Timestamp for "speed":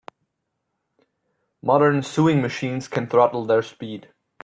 3.61-4.09